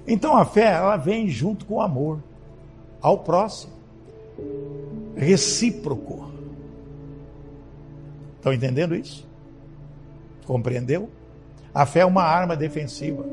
[0.06, 2.22] Então a fé, ela vem junto com o amor
[3.00, 3.74] ao próximo,
[5.14, 6.30] recíproco.
[8.36, 9.26] Estão entendendo isso?
[10.46, 11.10] Compreendeu?
[11.78, 13.24] A fé é uma arma defensiva.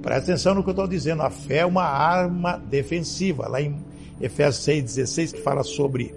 [0.00, 1.20] Presta atenção no que eu estou dizendo.
[1.20, 3.46] A fé é uma arma defensiva.
[3.46, 3.76] Lá em
[4.18, 6.14] Efésios 6,16, que fala sobre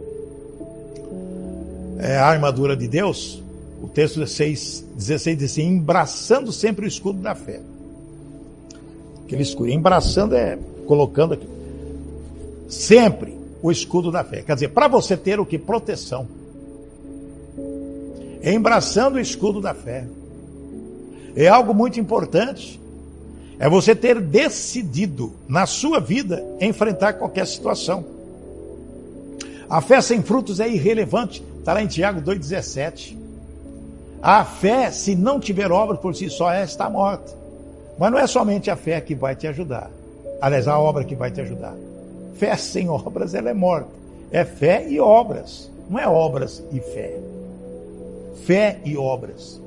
[1.98, 3.44] é, a armadura de Deus,
[3.84, 7.60] o texto 6, 16 diz assim: embraçando sempre o escudo da fé.
[9.26, 9.70] Aquele escudo.
[9.70, 10.58] Embraçando é
[10.88, 11.48] colocando aqui.
[12.70, 14.44] Sempre o escudo da fé.
[14.44, 15.60] Quer dizer, para você ter o que?
[15.60, 16.26] Proteção.
[18.42, 20.08] Embraçando o escudo da fé
[21.46, 22.80] é algo muito importante.
[23.60, 28.06] É você ter decidido na sua vida enfrentar qualquer situação.
[29.70, 31.44] A fé sem frutos é irrelevante.
[31.60, 33.18] Está lá em Tiago 2,17.
[34.22, 37.34] A fé, se não tiver obra por si só, é está morta.
[37.98, 39.90] Mas não é somente a fé que vai te ajudar.
[40.42, 41.76] Aliás, a obra que vai te ajudar.
[42.36, 43.90] Fé sem obras, ela é morta.
[44.32, 45.70] É fé e obras.
[45.90, 47.18] Não é obras e fé.
[48.46, 49.60] Fé e obras.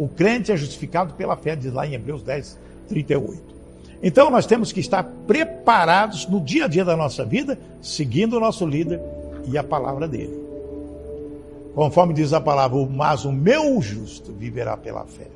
[0.00, 3.38] O crente é justificado pela fé, diz lá em Hebreus 10, 38.
[4.02, 8.40] Então nós temos que estar preparados no dia a dia da nossa vida, seguindo o
[8.40, 8.98] nosso líder
[9.46, 10.40] e a palavra dele.
[11.74, 15.28] Conforme diz a palavra, mas o meu justo viverá pela fé.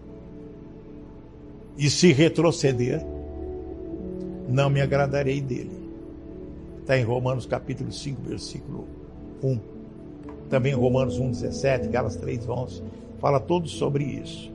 [1.77, 3.05] E se retroceder,
[4.49, 5.79] não me agradarei dele.
[6.81, 8.89] Está em Romanos capítulo 5, versículo
[9.43, 9.61] 1.
[10.49, 12.83] Também Romanos 1, 17, Galas 3, 11.
[13.21, 14.54] Fala todo sobre isso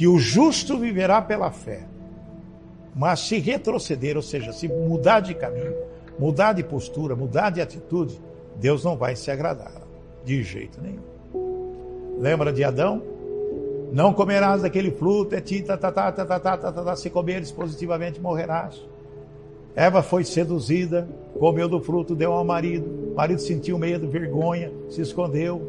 [0.00, 1.82] que o justo viverá pela fé.
[2.96, 5.74] Mas se retroceder, ou seja, se mudar de caminho,
[6.18, 8.18] mudar de postura, mudar de atitude,
[8.56, 9.82] Deus não vai se agradar
[10.24, 12.16] de jeito nenhum.
[12.18, 13.02] Lembra de Adão?
[13.92, 18.82] Não comerás daquele fruto, é ti, tá, tá, tá, se comeres positivamente morrerás.
[19.76, 21.06] Eva foi seduzida,
[21.38, 23.10] comeu do fruto, deu ao marido.
[23.12, 25.60] O marido sentiu medo, vergonha, se escondeu.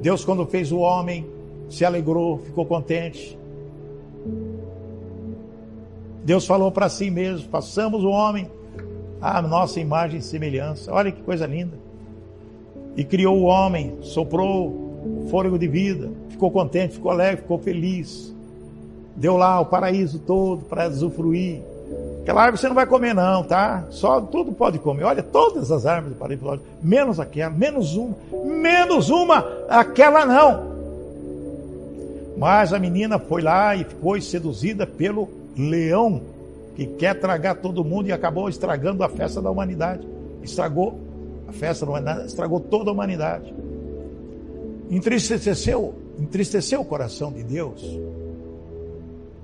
[0.00, 1.26] Deus, quando fez o homem,
[1.70, 3.38] se alegrou, ficou contente.
[6.24, 8.50] Deus falou para si mesmo: passamos o homem
[9.22, 10.92] à nossa imagem e semelhança.
[10.92, 11.78] Olha que coisa linda.
[12.96, 14.90] E criou o homem, soprou
[15.30, 18.34] fôlego de vida, ficou contente, ficou alegre, ficou feliz.
[19.16, 21.62] Deu lá o paraíso todo para usufruir.
[22.22, 23.86] Aquela árvore você não vai comer, não, tá?
[23.90, 25.04] Só tudo pode comer.
[25.04, 30.69] Olha, todas as árvores do paraíso, menos aquela, menos uma, menos uma, aquela não.
[32.40, 36.22] Mas a menina foi lá e foi seduzida pelo leão
[36.74, 40.08] que quer tragar todo mundo e acabou estragando a festa da humanidade.
[40.42, 40.98] Estragou
[41.46, 43.54] a festa da humanidade, estragou toda a humanidade
[44.90, 47.80] entristeceu, entristeceu o coração de Deus.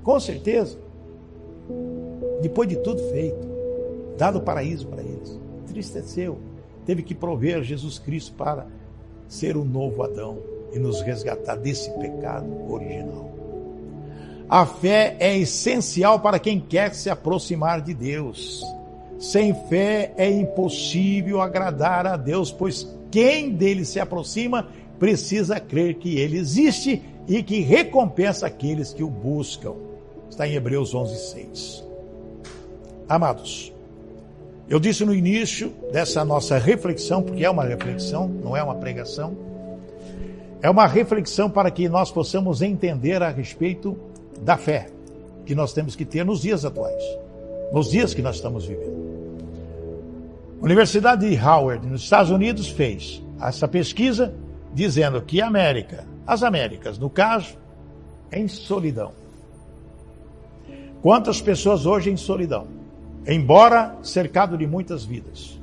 [0.03, 0.77] Com certeza.
[2.43, 3.47] Depois de tudo feito,
[4.19, 6.39] dado o paraíso para eles, entristeceu.
[6.85, 8.67] Teve que prover Jesus Cristo para
[9.29, 10.39] ser o novo Adão
[10.73, 13.31] e nos resgatar desse pecado original.
[14.49, 18.65] A fé é essencial para quem quer se aproximar de Deus.
[19.19, 26.19] Sem fé é impossível agradar a Deus, pois quem dele se aproxima precisa crer que
[26.19, 29.75] ele existe e que recompensa aqueles que o buscam.
[30.31, 31.85] Está em Hebreus 11, 6.
[33.09, 33.73] Amados,
[34.69, 39.37] eu disse no início dessa nossa reflexão, porque é uma reflexão, não é uma pregação,
[40.63, 43.97] é uma reflexão para que nós possamos entender a respeito
[44.41, 44.89] da fé
[45.45, 47.03] que nós temos que ter nos dias atuais,
[47.73, 49.07] nos dias que nós estamos vivendo.
[50.61, 54.35] A Universidade de Howard, nos Estados Unidos, fez essa pesquisa
[54.75, 57.57] dizendo que a América, as Américas, no caso,
[58.31, 59.13] é em solidão.
[61.01, 62.67] Quantas pessoas hoje em solidão,
[63.27, 65.61] embora cercado de muitas vidas?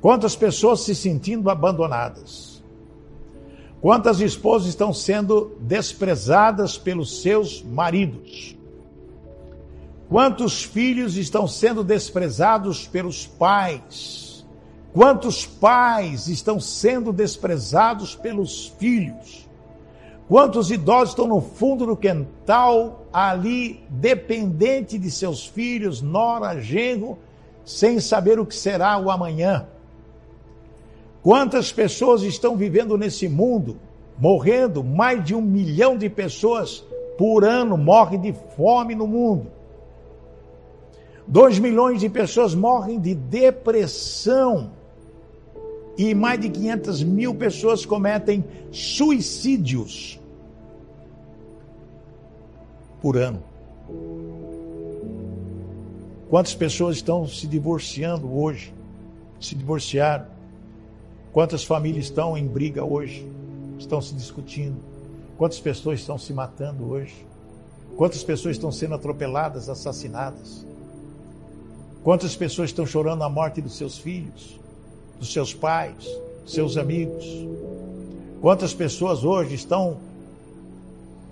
[0.00, 2.49] Quantas pessoas se sentindo abandonadas?
[3.80, 8.54] Quantas esposas estão sendo desprezadas pelos seus maridos?
[10.08, 14.44] Quantos filhos estão sendo desprezados pelos pais?
[14.92, 19.48] Quantos pais estão sendo desprezados pelos filhos?
[20.28, 27.18] Quantos idosos estão no fundo do quintal, ali, dependente de seus filhos, nora, genro,
[27.64, 29.66] sem saber o que será o amanhã?
[31.22, 33.76] Quantas pessoas estão vivendo nesse mundo,
[34.18, 34.82] morrendo?
[34.82, 36.84] Mais de um milhão de pessoas
[37.18, 39.50] por ano morrem de fome no mundo.
[41.26, 44.70] Dois milhões de pessoas morrem de depressão
[45.98, 48.42] e mais de 500 mil pessoas cometem
[48.72, 50.18] suicídios
[53.02, 53.42] por ano.
[56.30, 58.72] Quantas pessoas estão se divorciando hoje?
[59.38, 60.39] Se divorciaram?
[61.32, 63.26] Quantas famílias estão em briga hoje?
[63.78, 64.76] Estão se discutindo?
[65.38, 67.26] Quantas pessoas estão se matando hoje?
[67.96, 70.66] Quantas pessoas estão sendo atropeladas, assassinadas?
[72.02, 74.60] Quantas pessoas estão chorando a morte dos seus filhos?
[75.20, 76.08] dos seus pais,
[76.46, 77.26] seus amigos.
[78.40, 79.98] Quantas pessoas hoje estão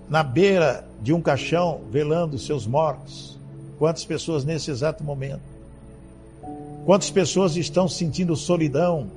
[0.07, 3.37] na beira de um caixão velando seus mortos?
[3.79, 5.41] Quantas pessoas nesse exato momento?
[6.85, 9.07] Quantas pessoas estão sentindo solidão?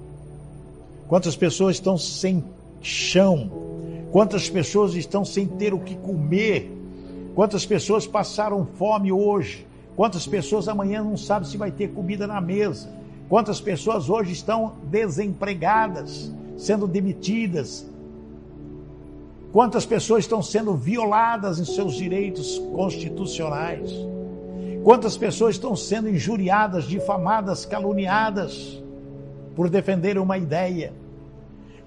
[1.13, 2.43] Quantas pessoas estão sem
[2.81, 3.51] chão?
[4.11, 6.73] Quantas pessoas estão sem ter o que comer?
[7.35, 9.67] Quantas pessoas passaram fome hoje?
[9.95, 12.89] Quantas pessoas amanhã não sabem se vai ter comida na mesa?
[13.29, 17.87] Quantas pessoas hoje estão desempregadas, sendo demitidas?
[19.53, 23.93] Quantas pessoas estão sendo violadas em seus direitos constitucionais?
[24.83, 28.83] Quantas pessoas estão sendo injuriadas, difamadas, caluniadas
[29.55, 31.02] por defender uma ideia?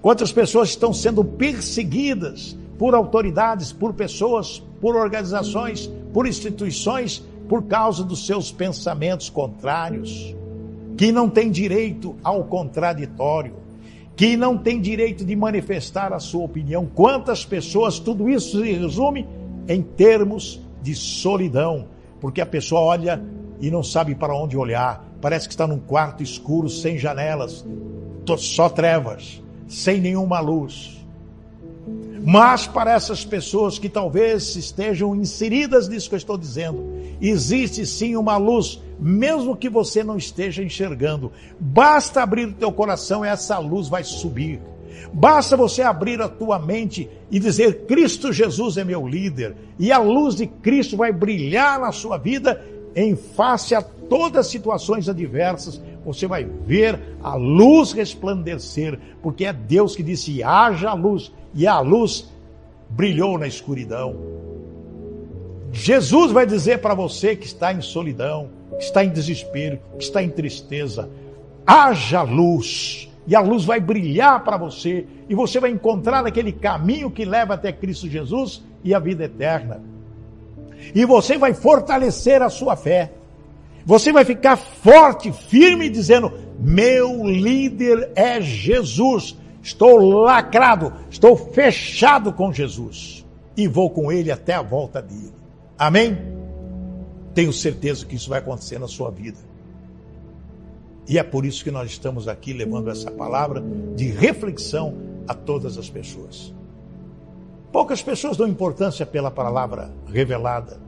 [0.00, 8.02] Quantas pessoas estão sendo perseguidas por autoridades, por pessoas, por organizações, por instituições por causa
[8.02, 10.34] dos seus pensamentos contrários,
[10.96, 13.54] que não tem direito ao contraditório,
[14.16, 16.86] que não tem direito de manifestar a sua opinião.
[16.86, 19.26] Quantas pessoas, tudo isso se resume
[19.68, 21.86] em termos de solidão,
[22.20, 23.22] porque a pessoa olha
[23.60, 27.64] e não sabe para onde olhar, parece que está num quarto escuro, sem janelas,
[28.38, 30.96] só trevas, sem nenhuma luz.
[32.24, 36.84] Mas para essas pessoas que talvez estejam inseridas nisso que eu estou dizendo,
[37.20, 41.30] existe sim uma luz, mesmo que você não esteja enxergando.
[41.60, 44.60] Basta abrir o teu coração e essa luz vai subir.
[45.12, 49.98] Basta você abrir a tua mente e dizer: Cristo Jesus é meu líder, e a
[49.98, 52.60] luz de Cristo vai brilhar na sua vida
[52.94, 59.52] em face a todas as situações adversas, você vai ver a luz resplandecer, porque é
[59.52, 62.32] Deus que disse: haja luz, e a luz
[62.88, 64.14] brilhou na escuridão.
[65.72, 68.48] Jesus vai dizer para você que está em solidão,
[68.78, 71.10] que está em desespero, que está em tristeza:
[71.66, 77.10] haja luz, e a luz vai brilhar para você, e você vai encontrar aquele caminho
[77.10, 79.82] que leva até Cristo Jesus e a vida eterna
[80.94, 83.12] e você vai fortalecer a sua fé.
[83.86, 89.36] Você vai ficar forte, firme, dizendo: Meu líder é Jesus.
[89.62, 93.24] Estou lacrado, estou fechado com Jesus
[93.56, 95.32] e vou com ele até a volta dele.
[95.78, 96.16] Amém?
[97.34, 99.38] Tenho certeza que isso vai acontecer na sua vida.
[101.08, 103.62] E é por isso que nós estamos aqui levando essa palavra
[103.94, 106.54] de reflexão a todas as pessoas.
[107.72, 110.80] Poucas pessoas dão importância pela palavra revelada.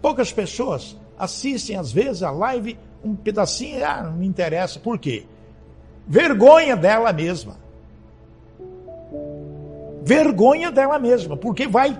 [0.00, 4.78] Poucas pessoas assistem, às vezes, a live, um pedacinho, ah, não me interessa.
[4.78, 5.24] Por quê?
[6.06, 7.56] Vergonha dela mesma.
[10.02, 11.98] Vergonha dela mesma, porque vai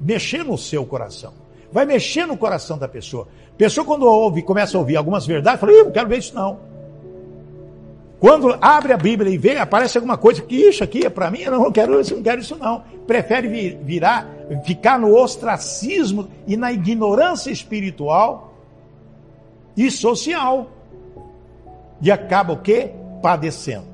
[0.00, 1.32] mexer no seu coração.
[1.72, 3.26] Vai mexer no coração da pessoa.
[3.52, 6.73] A pessoa, quando ouve, começa a ouvir algumas verdades, fala, não quero ver isso não.
[8.24, 11.40] Quando abre a Bíblia e vê, aparece alguma coisa que isso aqui é para mim,
[11.42, 12.82] eu não quero isso, não quero isso não.
[13.06, 14.26] Prefere virar,
[14.64, 18.54] ficar no ostracismo e na ignorância espiritual
[19.76, 20.70] e social.
[22.00, 22.92] E acaba o quê?
[23.20, 23.88] Padecendo.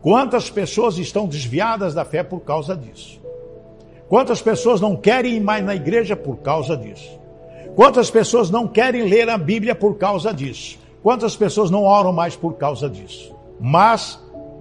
[0.00, 3.20] Quantas pessoas estão desviadas da fé por causa disso?
[4.08, 7.18] Quantas pessoas não querem ir mais na igreja por causa disso?
[7.74, 10.81] Quantas pessoas não querem ler a Bíblia por causa disso?
[11.02, 13.34] Quantas pessoas não oram mais por causa disso?
[13.60, 14.18] Mas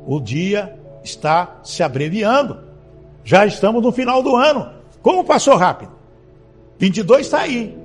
[0.07, 2.57] o dia está se abreviando.
[3.23, 4.69] Já estamos no final do ano.
[5.01, 5.91] Como passou rápido?
[6.79, 7.77] 22 está aí.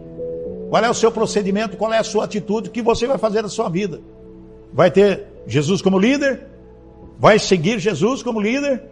[0.71, 1.77] Qual é o seu procedimento?
[1.77, 2.69] Qual é a sua atitude?
[2.69, 4.01] O que você vai fazer na sua vida?
[4.73, 6.47] Vai ter Jesus como líder?
[7.19, 8.83] Vai seguir Jesus como líder?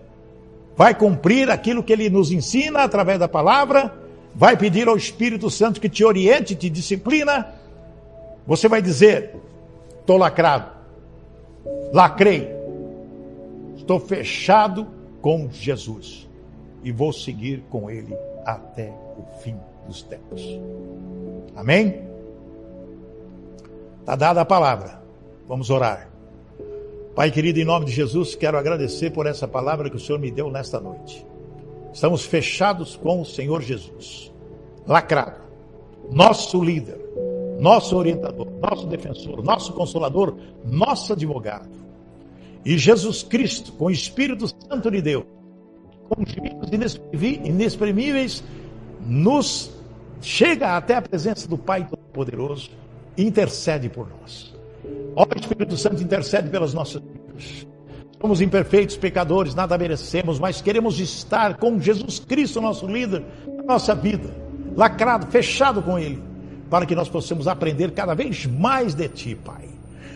[0.76, 3.94] Vai cumprir aquilo que ele nos ensina através da palavra?
[4.34, 7.54] Vai pedir ao Espírito Santo que te oriente, te disciplina?
[8.46, 9.36] Você vai dizer:
[10.04, 10.70] Estou lacrado.
[11.90, 12.54] Lacrei.
[13.74, 14.86] Estou fechado
[15.22, 16.28] com Jesus.
[16.82, 20.42] E vou seguir com Ele até o fim dos tempos.
[21.56, 22.06] Amém?
[24.00, 25.00] Está dada a palavra.
[25.48, 26.10] Vamos orar.
[27.14, 30.30] Pai querido, em nome de Jesus, quero agradecer por essa palavra que o Senhor me
[30.30, 31.26] deu nesta noite.
[31.94, 34.30] Estamos fechados com o Senhor Jesus.
[34.86, 35.40] Lacrado.
[36.10, 37.00] Nosso líder
[37.64, 40.36] nosso orientador, nosso defensor, nosso consolador,
[40.66, 41.70] nosso advogado.
[42.62, 45.24] E Jesus Cristo, com o Espírito Santo de Deus,
[46.10, 46.68] com gemidos
[47.42, 48.44] inexprimíveis,
[49.06, 49.70] nos
[50.20, 52.70] chega até a presença do Pai Todo-Poderoso
[53.16, 54.54] e intercede por nós.
[55.16, 57.66] Ó Espírito Santo, intercede pelas nossas vidas.
[58.20, 63.24] Somos imperfeitos, pecadores, nada merecemos, mas queremos estar com Jesus Cristo, nosso líder,
[63.56, 64.28] na nossa vida,
[64.76, 66.33] lacrado, fechado com Ele
[66.70, 69.64] para que nós possamos aprender cada vez mais de Ti, Pai.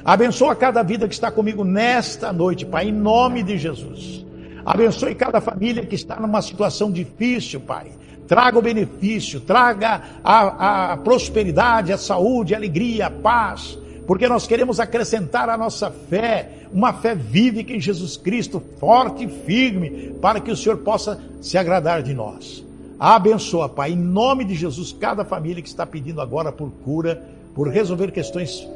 [0.05, 4.25] Abençoa cada vida que está comigo nesta noite, Pai, em nome de Jesus.
[4.65, 7.89] Abençoe cada família que está numa situação difícil, Pai.
[8.27, 14.47] Traga o benefício, traga a, a prosperidade, a saúde, a alegria, a paz, porque nós
[14.47, 20.41] queremos acrescentar a nossa fé, uma fé vívica em Jesus Cristo, forte e firme, para
[20.41, 22.65] que o Senhor possa se agradar de nós.
[22.99, 27.23] Abençoa, Pai, em nome de Jesus, cada família que está pedindo agora por cura,
[27.55, 28.67] por resolver questões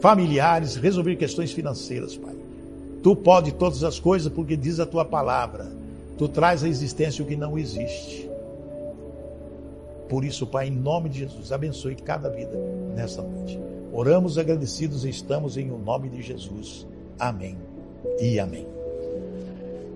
[0.00, 2.34] familiares, resolver questões financeiras, Pai.
[3.02, 5.70] Tu pode todas as coisas porque diz a tua palavra.
[6.16, 8.28] Tu traz à existência o que não existe.
[10.08, 12.56] Por isso, Pai, em nome de Jesus, abençoe cada vida
[12.96, 13.60] nesta noite.
[13.92, 16.86] Oramos agradecidos e estamos em o nome de Jesus.
[17.18, 17.56] Amém
[18.20, 18.77] e amém.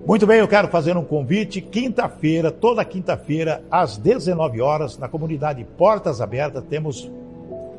[0.04, 1.60] Muito bem, eu quero fazer um convite.
[1.60, 7.08] Quinta-feira, toda quinta-feira, às 19 horas, na comunidade Portas Abertas, temos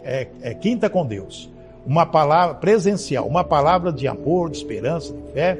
[0.03, 1.51] é, é, Quinta com Deus.
[1.86, 5.59] Uma palavra presencial, uma palavra de amor, de esperança, de fé.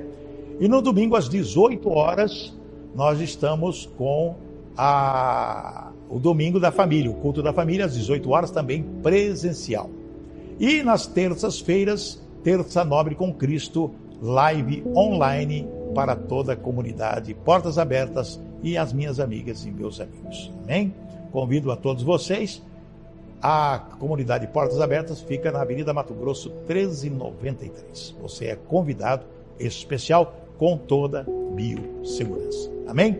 [0.58, 2.58] E no domingo, às 18 horas,
[2.96, 4.36] nós estamos com
[4.78, 9.90] a, o Domingo da Família, o culto da família, às 18 horas, também presencial.
[10.58, 13.92] E nas terças-feiras, Terça Nobre com Cristo,
[14.22, 20.52] live online para toda a comunidade, portas abertas e as minhas amigas e meus amigos.
[20.64, 20.94] Amém?
[21.32, 22.62] Convido a todos vocês.
[23.42, 28.16] A comunidade Portas Abertas fica na Avenida Mato Grosso 1393.
[28.22, 29.26] Você é convidado
[29.60, 32.72] especial com toda biossegurança.
[32.88, 33.20] Amém?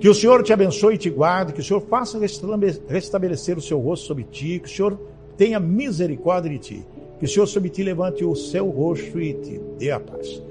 [0.00, 2.18] Que o Senhor te abençoe e te guarde, que o Senhor faça
[2.88, 4.98] restabelecer o seu rosto sobre ti, que o Senhor
[5.36, 6.86] tenha misericórdia de ti,
[7.20, 10.42] que o Senhor sobre ti levante o seu rosto e te dê a paz.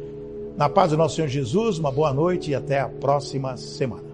[0.57, 4.06] Na paz do nosso Senhor Jesus, uma boa noite e até a próxima semana.